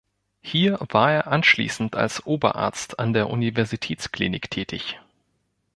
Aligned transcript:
Hier 0.41 0.79
war 0.89 1.11
er 1.11 1.27
anschließend 1.27 1.95
als 1.95 2.25
Oberarzt 2.25 2.97
an 2.97 3.13
der 3.13 3.29
Universitätsklinik 3.29 4.49
tätig. 4.49 4.99